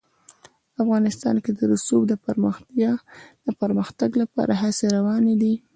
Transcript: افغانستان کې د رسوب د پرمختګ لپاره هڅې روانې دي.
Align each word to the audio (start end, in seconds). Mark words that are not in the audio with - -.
افغانستان 0.83 1.35
کې 1.43 1.51
د 1.57 1.59
رسوب 1.71 2.01
د 3.45 3.49
پرمختګ 3.67 4.09
لپاره 4.21 4.53
هڅې 4.61 4.85
روانې 4.97 5.35
دي. 5.41 5.53